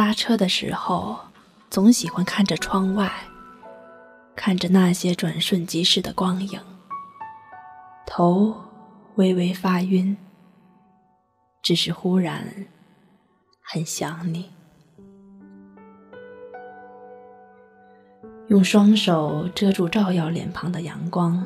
[0.00, 1.18] 搭车的时候，
[1.68, 3.12] 总喜欢看着窗外，
[4.34, 6.58] 看着那些转瞬即逝的光影，
[8.06, 8.56] 头
[9.16, 10.16] 微微发晕。
[11.60, 12.42] 只是忽然
[13.60, 14.50] 很想你，
[18.48, 21.44] 用双手遮住照耀脸庞的阳光，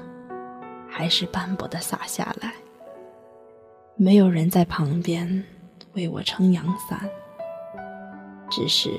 [0.89, 2.55] 还是斑驳的洒下来。
[3.97, 5.45] 没有人在旁边
[5.95, 7.11] 为我撑阳伞，
[8.51, 8.91] 只是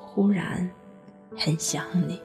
[0.00, 0.68] 忽然
[1.36, 2.20] 很想你。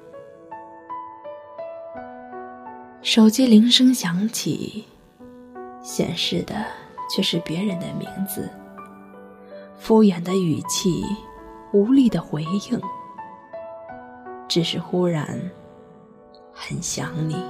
[3.02, 4.84] 手机铃声响起，
[5.82, 6.56] 显示的
[7.10, 8.50] 却是别人的名字，
[9.78, 11.04] 敷衍的语气，
[11.72, 12.82] 无力的回应，
[14.48, 15.40] 只是忽然
[16.52, 17.42] 很想你。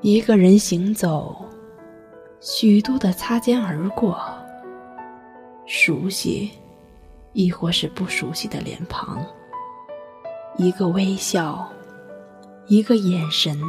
[0.00, 1.44] 一个人行走，
[2.40, 4.18] 许多的擦肩而过，
[5.76, 6.52] 熟悉，
[7.32, 9.26] 亦或是不熟悉的脸庞。
[10.56, 11.68] 一个微笑，
[12.68, 13.60] 一个眼神，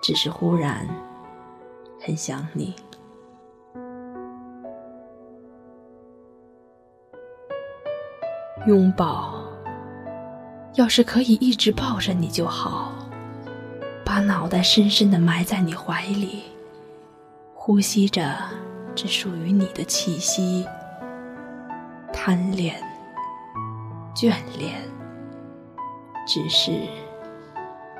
[0.00, 0.88] 只是忽然
[2.00, 2.72] 很想你。
[8.68, 9.42] 拥抱，
[10.74, 12.92] 要是可以一直抱着你就好。
[14.04, 16.44] 把脑袋深深的埋在你怀里，
[17.52, 18.38] 呼吸着
[18.94, 20.64] 只属于你的气息，
[22.12, 22.76] 贪恋、
[24.14, 24.80] 眷恋，
[26.26, 26.70] 只是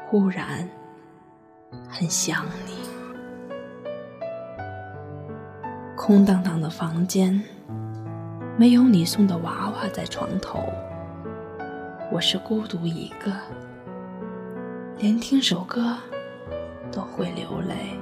[0.07, 0.69] 忽然
[1.89, 2.75] 很想你。
[5.97, 7.43] 空荡荡的房间，
[8.57, 10.63] 没有你送的娃娃在床头，
[12.13, 13.33] 我是孤独一个。
[14.99, 15.97] 连听首歌
[16.93, 17.99] 都会流泪，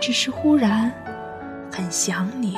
[0.00, 0.92] 只是忽然
[1.76, 2.56] 很想你，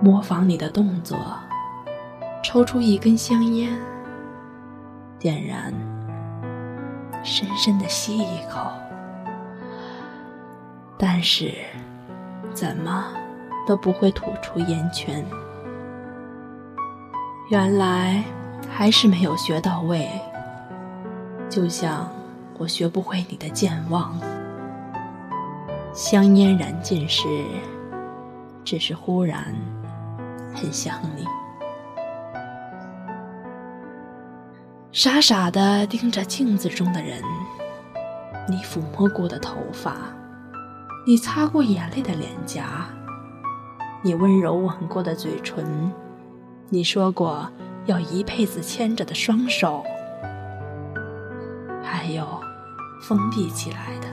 [0.00, 1.18] 模仿你的动作，
[2.42, 3.70] 抽出一根香烟，
[5.18, 5.74] 点燃，
[7.22, 8.70] 深深的吸一口，
[10.96, 11.52] 但是
[12.54, 13.04] 怎么
[13.66, 15.22] 都不会吐出烟圈。
[17.50, 18.24] 原来。
[18.76, 20.08] 还是没有学到位，
[21.48, 22.08] 就像
[22.58, 24.18] 我学不会你的健忘。
[25.94, 27.22] 香烟燃尽时，
[28.64, 29.54] 只是忽然
[30.52, 31.24] 很想你，
[34.90, 37.22] 傻傻的盯着镜子中的人，
[38.48, 39.94] 你抚摸过的头发，
[41.06, 42.88] 你擦过眼泪的脸颊，
[44.02, 45.92] 你温柔吻过的嘴唇，
[46.68, 47.48] 你说过。
[47.86, 49.84] 要一辈子牵着的双手，
[51.82, 52.26] 还有
[53.02, 54.08] 封闭起来的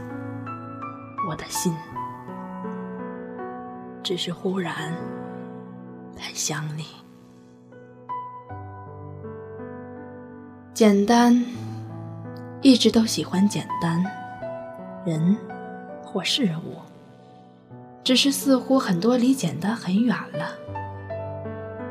[1.28, 1.76] 我的心，
[4.04, 4.94] 只是忽然
[6.18, 6.86] 很想你。
[10.74, 11.46] 简单，
[12.62, 14.04] 一直都喜欢简单，
[15.06, 15.38] 人
[16.04, 16.78] 或事物，
[18.04, 20.58] 只是似乎很多离简单很远了。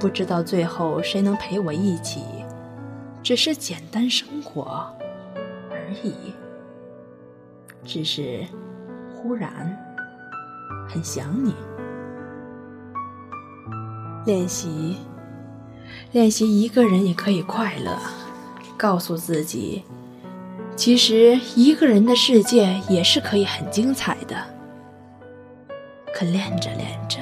[0.00, 2.24] 不知道最后谁能陪我一起，
[3.22, 4.92] 只是简单生活
[5.70, 6.34] 而已。
[7.84, 8.44] 只是
[9.22, 9.76] 忽然
[10.88, 11.54] 很想你，
[14.24, 14.96] 练习
[16.12, 17.98] 练习一个人也可以快乐，
[18.78, 19.84] 告诉自己，
[20.74, 24.36] 其实一个人的世界也是可以很精彩的。
[26.14, 27.18] 可练着练着。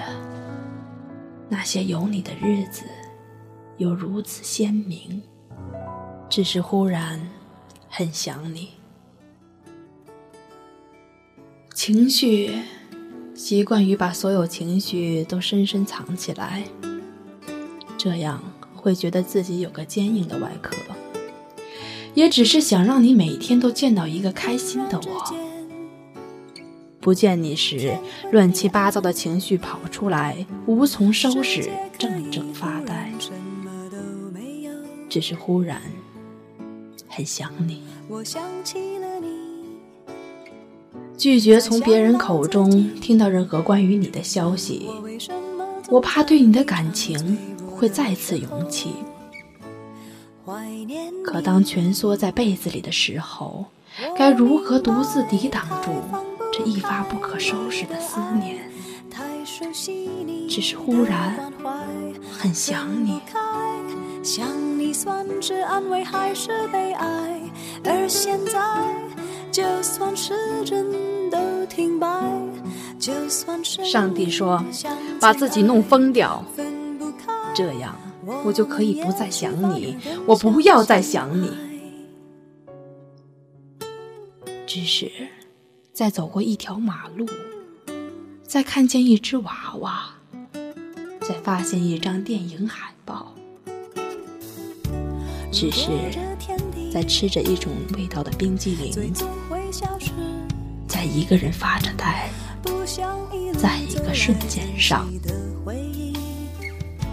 [1.49, 2.85] 那些有你的日子，
[3.79, 5.21] 又如此鲜明。
[6.29, 7.21] 只是忽然
[7.89, 8.71] 很想你，
[11.91, 12.50] 情绪
[13.34, 16.62] 习惯于把所有情绪都深深藏起来，
[17.97, 18.44] 这样
[18.75, 20.76] 会觉得自己有个坚硬的外壳。
[22.12, 25.35] 也只是想让你每天都见到一个开心的我。
[27.00, 27.96] 不见你时，
[28.32, 33.11] 乱七八糟的情绪跑出来，无从收拾，怔怔发呆。
[35.08, 35.81] 只是忽然
[37.08, 39.07] 很想你，我想起了
[41.19, 42.70] 拒绝从别人口中
[43.00, 44.88] 听到任何关于你的消息。
[45.88, 47.37] 我怕对你的感情
[47.69, 48.93] 会再次涌起。
[51.25, 53.67] 可当蜷缩在被子里的时候，
[54.17, 55.91] 该如何独自抵挡住？
[56.53, 58.70] 这一发不可收拾的思念，
[60.49, 61.53] 只是忽然
[62.31, 63.20] 很想你。
[64.23, 64.49] 想
[64.79, 67.41] 你算是安慰还是悲哀？
[67.85, 68.61] 而现在，
[69.50, 70.35] 就算是
[70.65, 71.07] 真。
[73.84, 74.64] 上帝说
[75.20, 76.44] ：“把自己弄疯掉，
[77.55, 77.94] 这样
[78.44, 79.96] 我就可以不再想你。
[80.26, 81.50] 我不要再想你。
[84.66, 85.10] 只是
[85.93, 87.26] 在走过一条马路，
[88.43, 90.10] 再看见一只娃娃，
[91.20, 93.34] 再发现一张电影海报，
[95.50, 95.88] 只是
[96.93, 99.12] 在吃着一种味道的冰激凌，
[100.87, 102.28] 在一个人发着呆。”
[103.58, 105.06] 在一个瞬间上，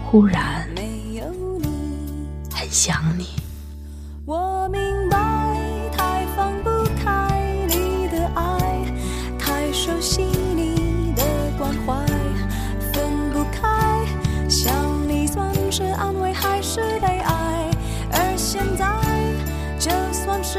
[0.04, 0.68] 忽然
[2.52, 3.26] 很想你。
[4.24, 5.18] 我明白，
[5.92, 6.70] 太放不
[7.02, 8.84] 开你的爱，
[9.38, 11.22] 太熟悉你的
[11.58, 12.06] 关怀，
[12.92, 14.06] 分不开。
[14.48, 14.72] 想
[15.08, 17.70] 你算是安慰还是悲哀？
[18.12, 18.86] 而现在，
[19.78, 20.58] 就算时